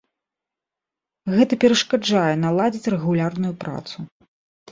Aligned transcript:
Гэта 1.35 1.53
перашкаджае 1.65 2.33
наладзіць 2.45 2.91
рэгулярную 2.93 3.51
працу. 3.65 3.97